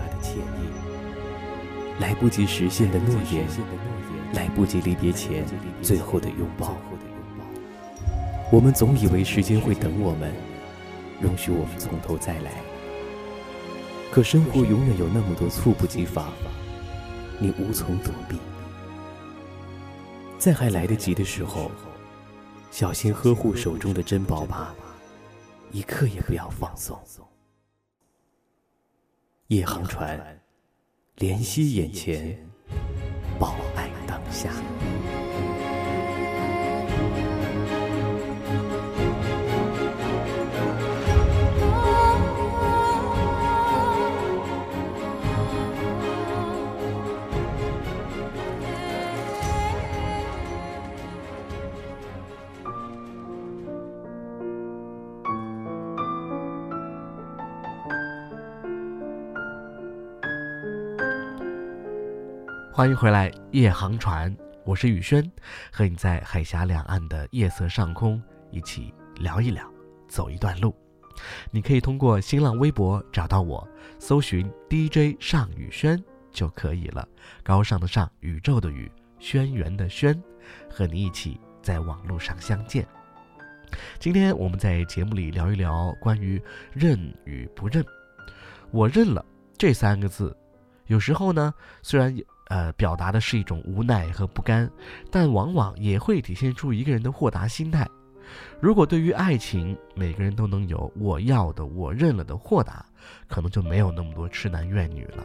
[1.99, 3.45] 来不及实现的诺言，
[4.35, 5.45] 来不及离别前
[5.83, 6.77] 最后的拥抱。
[8.53, 10.33] 我们总以为时间会等我们，
[11.21, 12.53] 容许我们从头再来。
[14.13, 16.33] 可生活永远有那么多猝不及防，
[17.41, 18.37] 你无从躲避。
[20.39, 21.71] 在还来得及的时候，
[22.71, 24.73] 小心呵护手中的珍宝吧。
[25.73, 26.99] 一刻也不要放松。
[29.49, 30.41] 夜航船，
[31.17, 32.39] 怜惜眼前，
[33.39, 34.53] 保爱当下。
[62.73, 65.29] 欢迎回来，夜航船，我是宇轩，
[65.73, 69.69] 和你在海峡两岸的夜色上空一起聊一聊，
[70.07, 70.73] 走一段路。
[71.51, 73.69] 你可以通过新浪微博找到我，
[73.99, 77.07] 搜寻 DJ 尚宇轩就可以了。
[77.43, 80.23] 高尚的尚，宇宙的宇，轩辕的轩，
[80.71, 82.87] 和你一起在网络上相见。
[83.99, 86.41] 今天我们在节目里聊一聊关于
[86.73, 87.85] 认与不认。
[88.71, 89.27] 我认了
[89.59, 90.35] 这三个字，
[90.87, 91.53] 有时候呢，
[91.83, 92.17] 虽然
[92.51, 94.71] 呃表达的是一种无奈和不甘，
[95.11, 97.89] 但往往也会体现出一个人的豁达心态。
[98.61, 102.85] 如果对于爱情，每个人都能有我要的、我认了的豁达，
[103.27, 105.25] 可能就没有那么多痴男怨女了。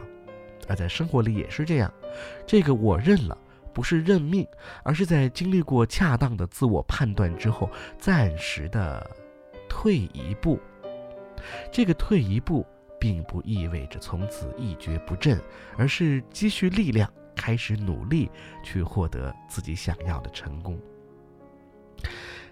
[0.68, 1.92] 而在生活里也是这样，
[2.46, 3.36] 这个我认了，
[3.72, 4.44] 不是认命，
[4.82, 9.08] 而是在经历过恰当的自我判断之后，暂时的
[9.68, 10.58] 退一步。
[11.70, 12.66] 这个退一步，
[12.98, 15.40] 并不意味着从此一蹶不振，
[15.76, 18.30] 而是积蓄力量，开始努力
[18.62, 20.78] 去获得自己想要的成功。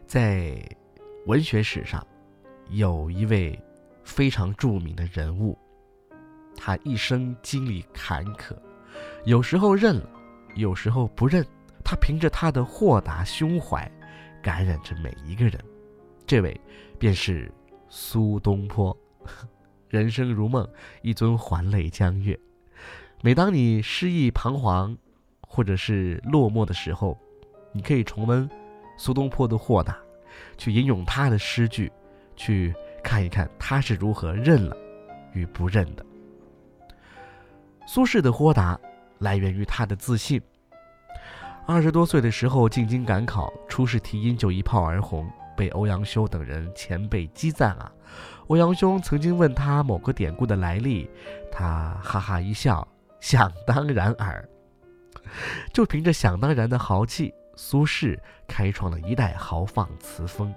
[0.06, 0.56] 在
[1.26, 2.06] 文学史上，
[2.70, 3.58] 有一位
[4.04, 5.58] 非常著名的人物，
[6.56, 8.56] 他一生经历坎坷，
[9.24, 10.08] 有时候认了，
[10.54, 11.44] 有时候不认。
[11.86, 13.90] 他凭着他的豁达胸怀，
[14.42, 15.62] 感染着每一个人。
[16.26, 16.58] 这位
[16.98, 17.52] 便是
[17.90, 18.96] 苏东坡。
[19.94, 20.68] 人生如梦，
[21.02, 22.36] 一尊还酹江月。
[23.22, 24.98] 每当你失意彷徨，
[25.40, 27.16] 或者是落寞的时候，
[27.70, 28.50] 你可以重温
[28.98, 29.96] 苏东坡的豁达。
[30.58, 31.92] 去引用他的诗句，
[32.34, 32.74] 去
[33.04, 34.76] 看一看他是如何认了
[35.32, 36.04] 与不认的。
[37.86, 38.76] 苏轼的豁达
[39.20, 40.42] 来源于他的自信。
[41.68, 47.92] 二十多岁的时候进京赶考，初试题音就一炮而红，被欧阳修等人前辈激赞啊。
[48.48, 51.08] 欧阳兄曾经问他某个典故的来历，
[51.50, 52.86] 他哈哈一笑，
[53.20, 54.46] 想当然耳。
[55.72, 57.32] 就凭着想当然的豪气。
[57.56, 58.18] 苏轼
[58.48, 60.52] 开创了一代豪放词风，“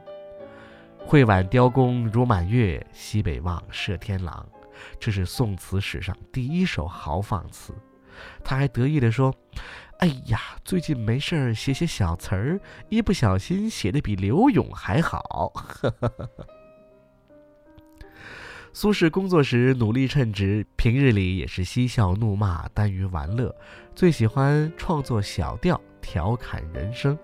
[1.06, 4.44] 会挽雕弓如满月，西北望，射天狼”，
[5.00, 7.72] 这是宋词史上第一首豪放词。
[8.44, 9.32] 他还得意地说
[10.02, 12.60] ：“哎呀，最近没事儿写写小词儿，
[12.90, 15.54] 一不小心写的比刘永还好。
[18.80, 23.52] ”苏轼工作时努力称职，平日里也是嬉笑怒骂，耽于玩乐，
[23.96, 25.82] 最喜欢创作小调。
[26.00, 27.18] 调侃人生。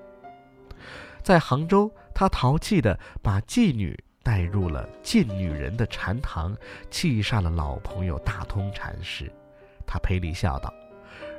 [1.22, 6.58] 在杭州，他淘气地把妓女带入了禁女人的禅堂，
[6.90, 9.32] 气煞了老朋友大通禅师。
[9.86, 10.74] 他赔礼笑道：“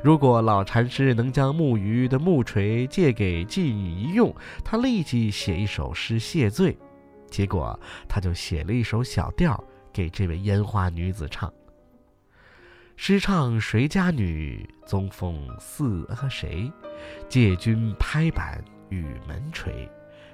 [0.01, 4.33] 如果老禅师能将木鱼的木锤借给妓女一用，
[4.65, 6.79] 他立即写一首诗谢罪。”
[7.29, 7.77] 结果，
[8.09, 9.63] 他就写了一首小调
[9.95, 11.51] 给这位烟花女子唱。
[12.97, 16.71] 诗唱谁家女，宗风似阿谁？
[17.29, 19.89] 借君拍板与门陲，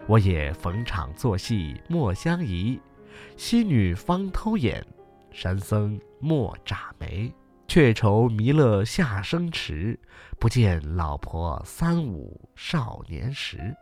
[0.06, 2.80] 我也逢场作戏莫相疑。
[3.36, 4.84] 西女方偷眼，
[5.30, 7.32] 山僧莫眨眉。
[7.68, 9.96] 却愁弥勒下生迟，
[10.40, 13.72] 不见老婆三五少年时。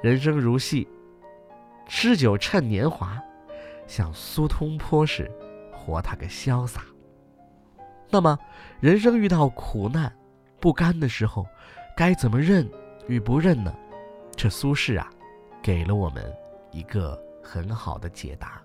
[0.00, 0.86] 人生如戏，
[1.88, 3.20] 诗酒趁年华，
[3.86, 5.30] 像苏东坡是。
[5.86, 6.82] 活他个潇洒。
[8.08, 8.38] 那么，
[8.80, 10.10] 人生遇到苦难、
[10.58, 11.46] 不甘的时候，
[11.94, 12.66] 该怎么认
[13.06, 13.74] 与不认呢？
[14.34, 15.10] 这苏轼啊，
[15.62, 16.24] 给了我们
[16.70, 18.62] 一个很好的解答。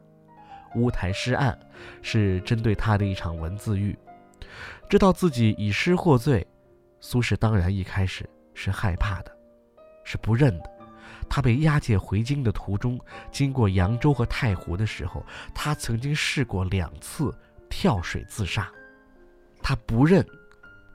[0.76, 1.60] 乌台诗案
[2.02, 4.00] 是针对他的一场文字狱，
[4.88, 6.48] 知道自己以诗获罪，
[7.02, 9.38] 苏轼当然一开始是害怕的，
[10.06, 10.79] 是不认的。
[11.30, 13.00] 他被押解回京的途中，
[13.32, 15.24] 经过扬州和太湖的时候，
[15.54, 17.34] 他曾经试过两次
[17.70, 18.70] 跳水自杀。
[19.62, 20.26] 他不认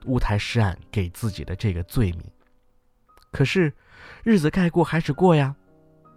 [0.07, 2.23] 乌台诗案给自己的这个罪名，
[3.31, 3.73] 可是
[4.25, 5.55] 日子该过还是过呀。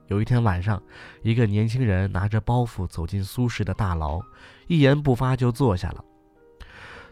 [0.08, 0.82] 有一天晚上，
[1.22, 4.20] 一个年轻人拿着包袱走进苏轼的大牢，
[4.68, 6.04] 一言不发就坐下了。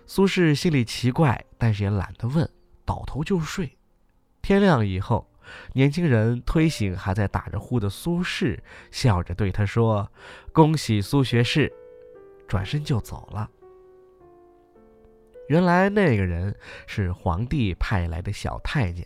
[0.07, 2.49] 苏轼心里奇怪，但是也懒得问，
[2.83, 3.77] 倒头就睡。
[4.41, 5.29] 天亮以后。
[5.73, 8.59] 年轻人推醒还在打着呼的苏轼，
[8.91, 10.11] 笑着对他说
[10.53, 11.71] ：“恭喜苏学士。”
[12.47, 13.49] 转身就走了。
[15.47, 16.55] 原来那个人
[16.87, 19.05] 是皇帝派来的小太监，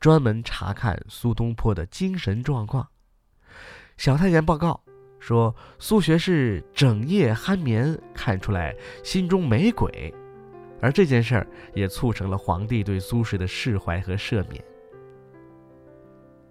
[0.00, 2.88] 专门查看苏东坡的精神状况。
[3.96, 4.80] 小太监报告
[5.18, 10.14] 说，苏学士整夜酣眠，看出来心中没鬼，
[10.80, 14.62] 而这件事儿也促成了皇帝对苏轼的释怀和赦免。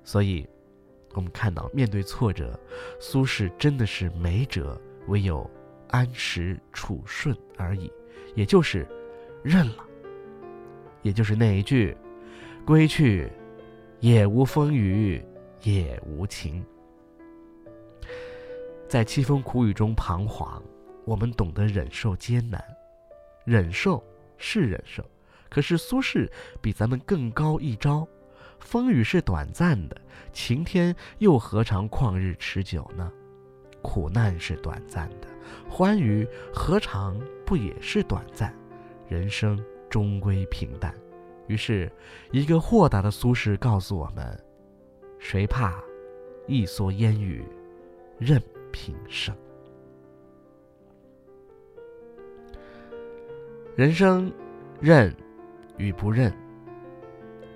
[0.08, 0.48] 所以，
[1.16, 2.58] 我们看到，面对挫折，
[2.98, 5.52] 苏轼真的是没辙，唯有
[5.90, 7.92] 安时处顺而已，
[8.34, 8.88] 也就是
[9.44, 9.84] 认了。
[11.02, 11.94] 也就是那一句
[12.66, 13.30] ：“归去，
[14.00, 15.22] 也无风雨
[15.64, 16.64] 也无晴。”
[18.88, 20.64] 在凄风苦雨中彷徨，
[21.04, 22.64] 我们懂得忍受艰难。
[23.44, 24.02] 忍受
[24.38, 25.04] 是忍受，
[25.50, 26.30] 可是苏轼
[26.62, 28.08] 比咱们更高一招。
[28.60, 29.96] 风雨是短暂的，
[30.34, 33.12] 晴天又何尝旷日持久呢？
[33.82, 35.28] 苦难是短暂的，
[35.70, 38.54] 欢愉何尝不也是短暂？
[39.08, 40.94] 人生终归平淡。
[41.48, 41.90] 于是，
[42.32, 44.38] 一个豁达的苏轼告诉我们：
[45.18, 45.82] 谁怕
[46.46, 47.46] 一蓑烟雨
[48.20, 48.42] 任
[48.72, 49.34] 平生？
[53.78, 54.34] 人生，
[54.82, 55.16] 认
[55.78, 56.34] 与不认，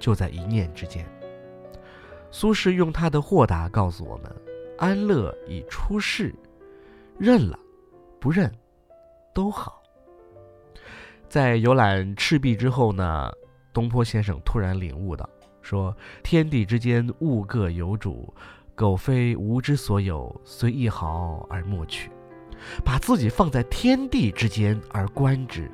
[0.01, 1.07] 就在一念之间。
[2.31, 4.29] 苏轼用他的豁达告诉我们：
[4.77, 6.35] 安乐已出世，
[7.17, 7.57] 认了，
[8.19, 8.51] 不认，
[9.33, 9.81] 都好。
[11.29, 13.31] 在游览赤壁之后呢，
[13.71, 15.29] 东坡先生突然领悟到，
[15.61, 18.33] 说：天地之间物各有主，
[18.75, 22.09] 苟非吾之所有，虽一毫而莫取。
[22.85, 25.71] 把自己放在天地之间而观之。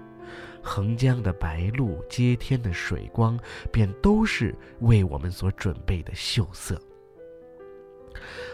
[0.67, 3.39] 横江的白鹭，接天的水光，
[3.71, 6.79] 便都是为我们所准备的秀色。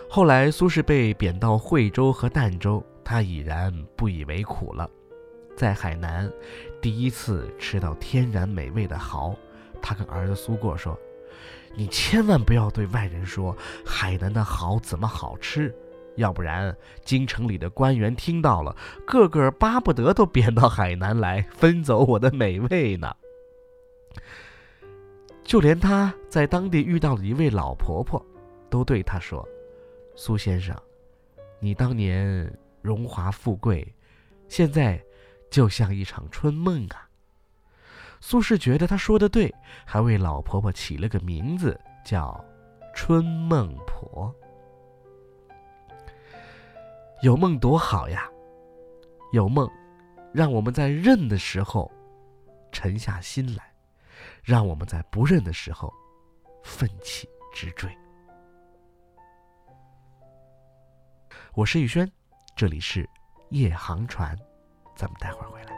[0.07, 4.88] 后来，苏轼被贬到惠州和儋州，他已然不以为苦了。
[5.57, 6.32] 在海南，
[6.80, 9.36] 第一次吃到天然美味的蚝，
[9.82, 10.97] 他跟儿子苏过说
[11.76, 15.74] ：“你千万不要对外人说海南的蚝怎么好吃。”
[16.16, 23.16] 要不然，京城里的官员听到了，个个巴不得都贬到海南来分走我的美味呢。
[25.43, 28.24] 就连他在当地遇到的一位老婆婆，
[28.70, 29.47] 都对他说
[30.16, 30.76] ：“苏先生，
[31.59, 32.51] 你当年
[32.82, 33.86] 荣华富贵，
[34.47, 35.01] 现在
[35.49, 37.09] 就像一场春梦啊。”
[38.22, 39.53] 苏轼觉得他说的对，
[39.84, 42.41] 还为老婆婆起了个名字，叫
[42.95, 44.34] 春梦婆。
[47.24, 48.30] 有梦多好呀！
[49.32, 49.66] 有梦，
[50.34, 51.90] 让我们在认的时候
[52.70, 53.74] 沉下心来，
[54.44, 55.90] 让我们在不认的时候
[56.66, 57.90] 奋起直追。
[61.54, 62.12] 我是宇轩，
[62.58, 63.10] 这里是
[63.52, 64.38] 夜航船，
[64.94, 65.73] 咱们待会儿回来。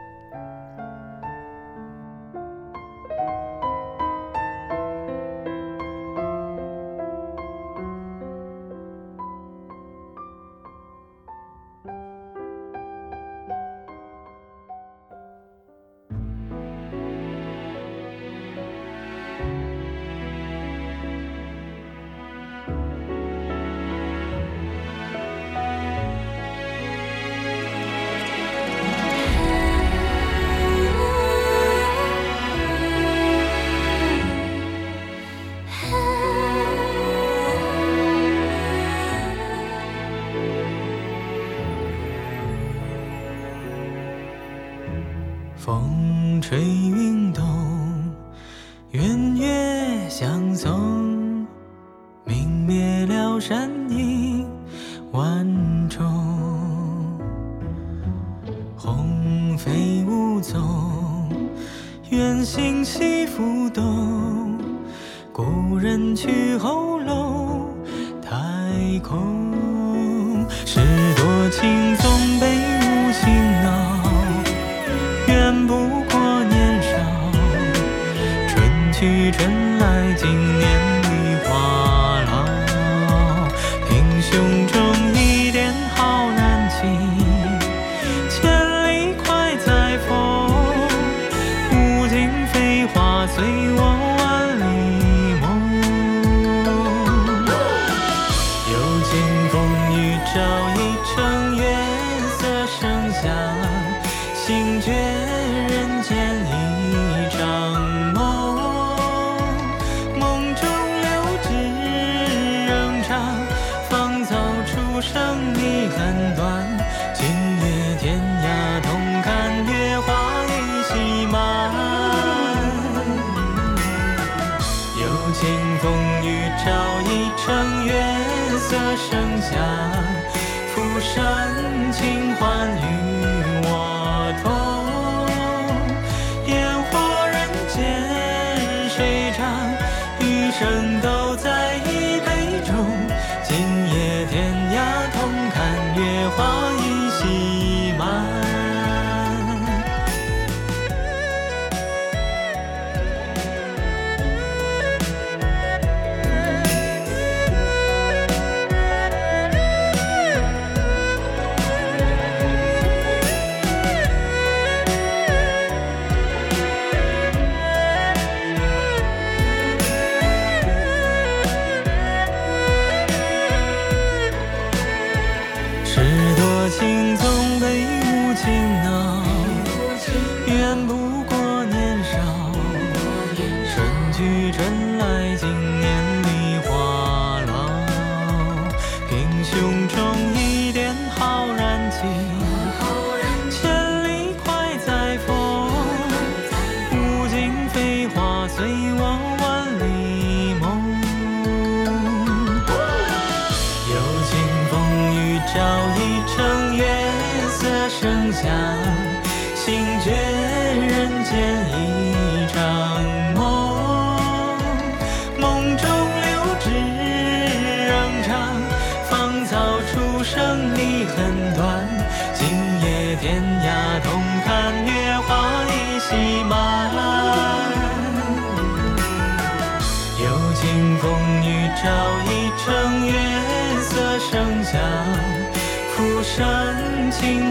[46.47, 46.84] 吹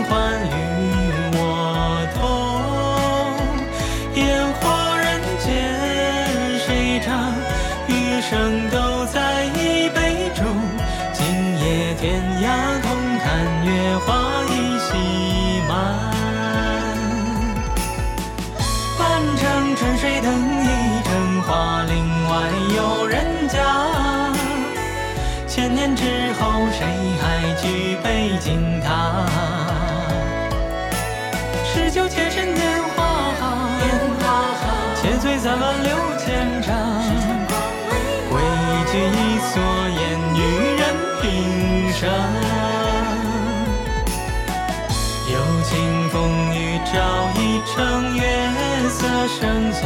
[0.05, 0.53] 欢与
[1.37, 1.39] 我
[2.15, 2.21] 同。
[4.15, 4.23] 烟
[4.61, 4.63] 火
[4.99, 5.07] 人
[5.41, 5.45] 间
[6.61, 7.35] 谁唱？
[7.89, 10.45] 余生都在一杯中。
[11.13, 11.25] 今
[11.59, 12.47] 夜天涯
[12.83, 12.87] 同
[13.19, 13.25] 看
[13.65, 14.07] 月华
[14.49, 14.89] 依稀
[15.69, 15.73] 满。
[18.99, 19.03] 半
[19.37, 20.27] 城春水等
[20.63, 20.67] 一
[21.05, 21.93] 城花，林
[22.29, 22.33] 外
[22.77, 23.15] 有人
[23.49, 23.55] 家。
[25.47, 26.85] 千年之后，谁
[27.21, 29.54] 还举杯敬他？
[31.95, 33.05] 酒且深年华
[33.39, 33.71] 好，
[34.97, 36.75] 且醉三万六千丈。
[38.29, 38.41] 汇
[38.91, 39.55] 聚一蓑
[39.91, 40.03] 烟
[40.35, 40.39] 与
[40.77, 40.83] 人
[41.23, 41.23] 平
[41.93, 42.11] 生。
[45.31, 46.13] 有情风
[46.53, 48.21] 雨照一程月
[48.91, 49.81] 色生香，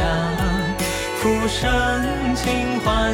[1.21, 3.13] 浮生情欢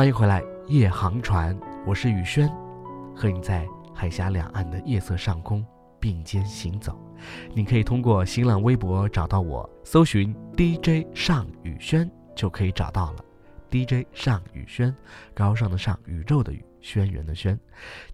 [0.00, 2.50] 欢迎回来，夜航船，我是宇轩，
[3.14, 5.62] 和你在海峡两岸的夜色上空
[6.00, 6.98] 并肩行走。
[7.52, 13.24] 你可以通过新浪微博找到我，搜寻 DJ 尚宇轩就可以找到了。
[13.70, 14.96] DJ 尚宇轩，
[15.34, 17.60] 高尚的尚，宇宙的宇，轩辕的轩。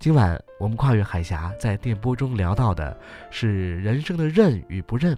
[0.01, 2.99] 今晚我们跨越海峡，在电波中聊到的
[3.30, 5.16] 是人生的认与不认。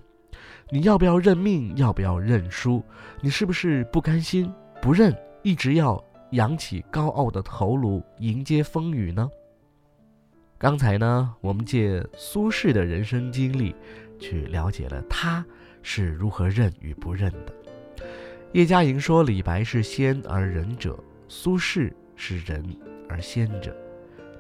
[0.69, 1.75] 你要不要认命？
[1.79, 2.85] 要不要认输？
[3.23, 4.53] 你是不是不甘心
[4.83, 5.99] 不认，一直要？
[6.33, 9.29] 扬起高傲的头颅迎接风雨呢？
[10.59, 13.75] 刚才呢，我们借苏轼的人生经历，
[14.19, 15.45] 去了解了他
[15.83, 17.55] 是如何认与不认的。
[18.53, 20.99] 叶嘉莹说：“李白是仙而仁者，
[21.29, 22.63] 苏轼是人
[23.09, 23.75] 而仙者。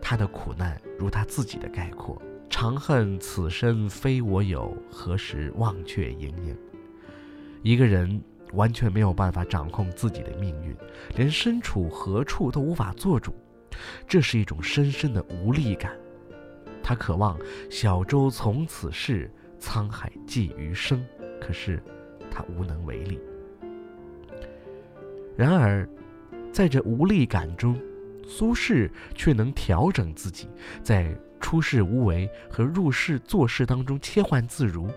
[0.02, 2.20] 他的苦难如他自己的概括：
[2.50, 6.56] 长恨此身非我有，何时忘却营营。”
[7.62, 8.20] 一个人。
[8.52, 10.74] 完全没有办法掌控自己的命运，
[11.16, 13.34] 连身处何处都无法做主，
[14.06, 15.92] 这是一种深深的无力感。
[16.82, 17.38] 他渴望
[17.70, 19.30] 小舟从此逝，
[19.60, 21.04] 沧海寄余生，
[21.40, 21.82] 可是
[22.30, 23.20] 他无能为力。
[25.36, 25.88] 然而，
[26.50, 27.78] 在这无力感中，
[28.26, 30.48] 苏轼却能调整自己，
[30.82, 34.88] 在出世无为和入世做事当中切换自如，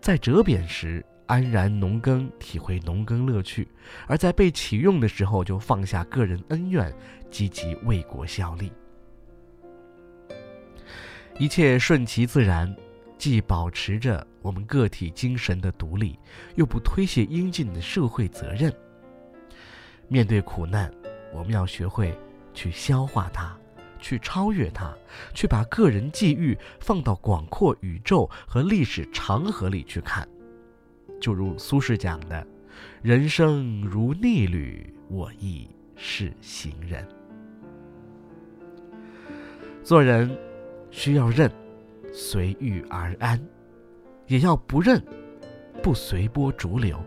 [0.00, 1.04] 在折贬时。
[1.26, 3.66] 安然农耕，体会农耕乐趣；
[4.06, 6.94] 而在被启用的时候，就放下个人恩怨，
[7.30, 8.72] 积极为国效力。
[11.38, 12.74] 一切顺其自然，
[13.18, 16.18] 既保持着我们个体精神的独立，
[16.54, 18.72] 又不推卸应尽的社会责任。
[20.08, 20.90] 面对苦难，
[21.34, 22.16] 我们要学会
[22.54, 23.54] 去消化它，
[23.98, 24.96] 去超越它，
[25.34, 30.26] 去把个人际遇放到广阔宇宙和历史长河里去看。
[31.20, 32.46] 就如苏轼讲的
[33.02, 37.06] ：“人生如逆旅，我亦是行人。”
[39.82, 40.36] 做人
[40.90, 41.50] 需要认，
[42.12, 43.38] 随遇而安；
[44.26, 45.02] 也要不认，
[45.82, 46.98] 不随波逐流。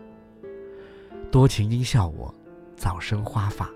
[1.30, 2.34] 多情应笑我，
[2.74, 3.70] 早生花发。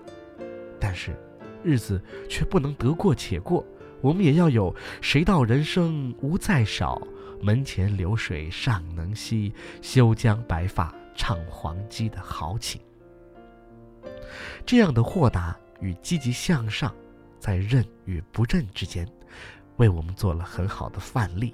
[0.79, 1.15] 但是，
[1.63, 3.65] 日子却不能得过且过。
[4.01, 7.01] 我们也要有“谁道人生无再少”。
[7.41, 12.81] 门前流水尚能西，休将白发唱黄鸡的豪情。
[14.65, 16.93] 这样的豁达与积极向上，
[17.39, 19.07] 在认与不认之间，
[19.77, 21.53] 为我们做了很好的范例。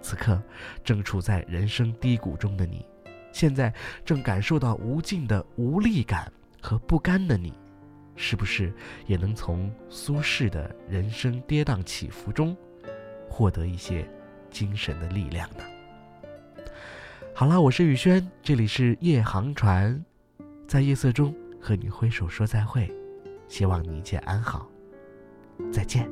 [0.00, 0.40] 此刻
[0.84, 2.86] 正处在人生低谷中的你，
[3.32, 3.74] 现在
[4.04, 7.52] 正感受到无尽的无力感和不甘的你，
[8.14, 8.72] 是不是
[9.06, 12.56] 也能从苏轼的人生跌宕起伏中，
[13.28, 14.08] 获得一些？
[14.56, 15.62] 精神的力量呢？
[17.34, 20.02] 好了，我是宇轩，这里是夜航船，
[20.66, 22.90] 在夜色中和你挥手说再会，
[23.48, 24.66] 希望你一切安好，
[25.70, 26.10] 再见。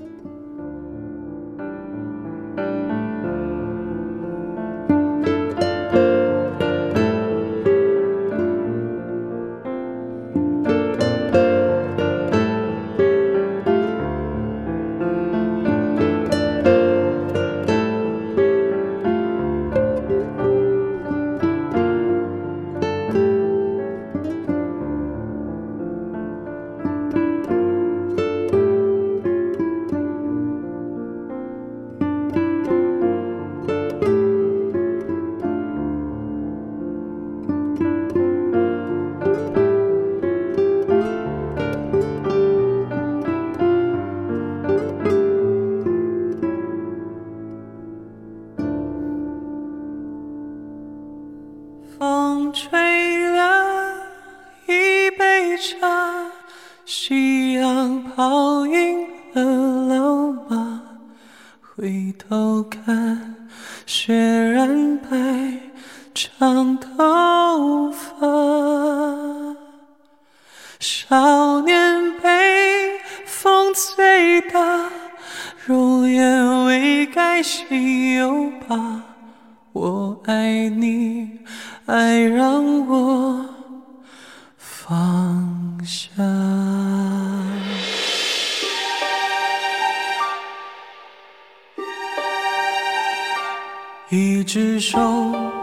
[94.10, 94.98] 一只手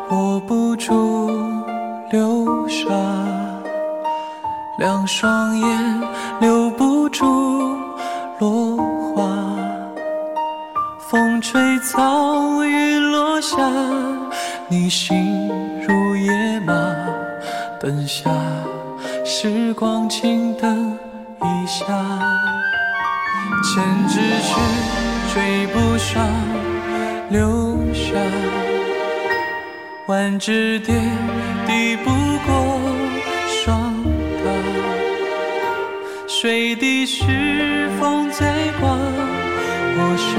[0.10, 1.30] 握不住
[2.12, 2.90] 流沙，
[4.80, 6.02] 两双眼
[6.40, 7.24] 留不住
[8.40, 8.78] 落
[9.14, 9.24] 花。
[10.98, 13.58] 风吹草，雨落下，
[14.68, 15.48] 你心
[15.88, 16.74] 如野马，
[17.80, 18.32] 等下
[19.24, 20.98] 时光静等
[21.42, 21.86] 一下，
[23.64, 24.56] 千只雀
[25.32, 26.28] 追不上
[27.32, 28.14] 留下，
[30.08, 30.94] 万只蝶
[31.66, 32.10] 抵不
[32.46, 32.82] 过
[33.48, 33.96] 霜
[34.44, 34.52] 打，
[36.28, 38.98] 水滴是风在刮，
[39.96, 40.30] 我身。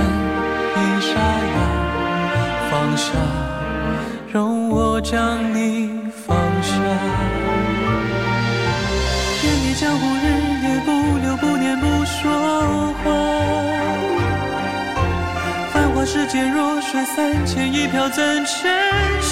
[0.75, 1.13] 一沙
[1.55, 1.57] 哑，
[2.71, 3.13] 放下，
[4.31, 5.89] 容我将你
[6.27, 6.73] 放下。
[9.43, 10.27] 愿你江湖日
[10.63, 10.91] 夜不
[11.25, 12.21] 留不念不说
[13.03, 13.05] 话。
[15.73, 19.32] 繁华世界，若水三千，一瓢怎盛下？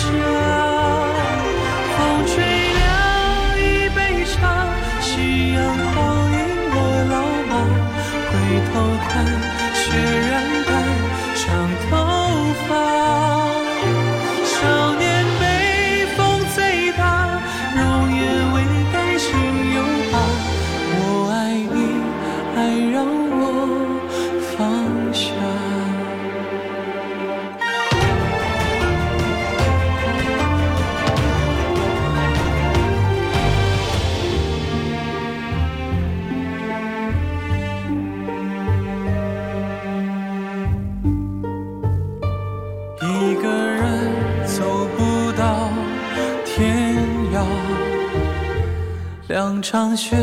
[49.61, 50.17] 两场雪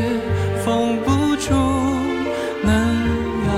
[0.65, 1.53] 封不住
[2.63, 2.73] 嫩
[3.45, 3.49] 芽。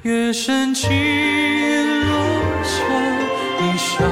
[0.00, 2.14] 月升起，落
[2.64, 2.82] 下，
[3.60, 4.02] 你笑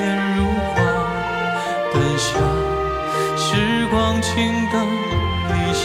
[0.00, 0.02] 颜
[0.38, 0.80] 如花。
[1.92, 2.30] 等下
[3.36, 4.32] 时光静
[4.72, 4.74] 等
[5.52, 5.84] 一下，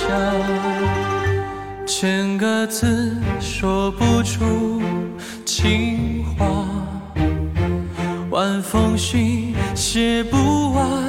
[1.85, 4.81] 千个字说不出
[5.43, 6.45] 情话。
[8.29, 11.04] 晚风信写不完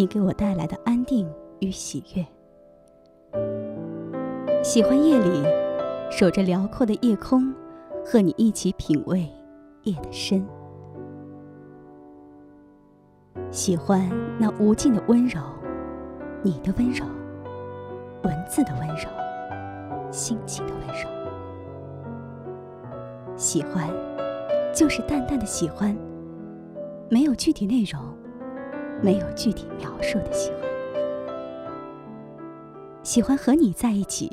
[0.00, 2.24] 你给我带来的安定与喜悦，
[4.62, 5.44] 喜欢夜里
[6.10, 7.54] 守着辽阔的夜空，
[8.02, 9.28] 和你一起品味
[9.82, 10.42] 夜的深。
[13.50, 15.38] 喜欢那无尽的温柔，
[16.42, 17.04] 你的温柔，
[18.22, 19.06] 文字的温柔，
[20.10, 21.10] 心情的温柔。
[23.36, 23.86] 喜欢，
[24.74, 25.94] 就是淡淡的喜欢，
[27.10, 28.00] 没有具体内容，
[29.02, 30.60] 没有具体描述的喜欢。
[33.02, 34.30] 喜欢和你在一起，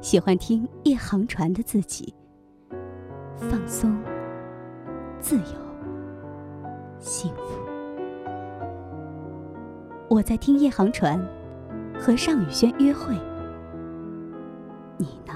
[0.00, 2.14] 喜欢听夜航船的自己，
[3.36, 3.96] 放松、
[5.18, 5.44] 自由、
[6.98, 7.60] 幸福。
[10.08, 11.20] 我在听夜航船，
[11.98, 13.14] 和尚宇轩约会。
[14.96, 15.34] 你呢？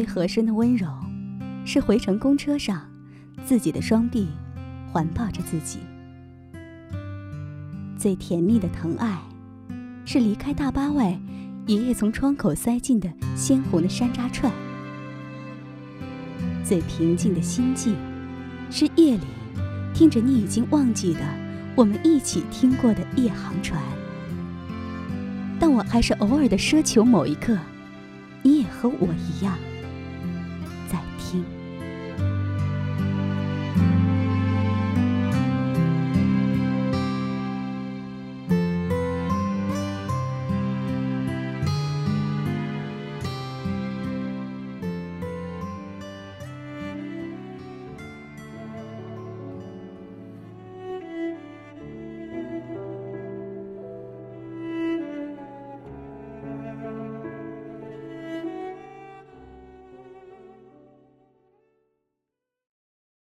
[0.00, 0.88] 最合身的温柔，
[1.66, 2.88] 是回程公车上，
[3.44, 4.28] 自己的双臂
[4.90, 5.80] 环抱着自己；
[7.98, 9.18] 最甜蜜的疼爱，
[10.06, 11.20] 是离开大巴外，
[11.66, 14.50] 爷爷从窗口塞进的鲜红的山楂串；
[16.64, 17.94] 最平静的心境，
[18.70, 19.26] 是夜里
[19.92, 21.20] 听着你已经忘记的
[21.76, 23.78] 我们一起听过的夜航船。
[25.58, 27.58] 但我还是偶尔的奢求某一刻，
[28.42, 29.58] 你也和我一样。